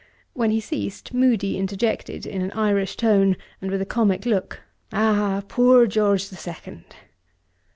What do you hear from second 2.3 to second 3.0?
an Irish